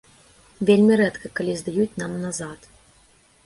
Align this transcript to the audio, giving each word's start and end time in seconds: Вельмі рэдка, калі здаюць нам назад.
Вельмі 0.69 0.97
рэдка, 1.03 1.31
калі 1.41 1.53
здаюць 1.61 1.97
нам 2.03 2.19
назад. 2.25 2.59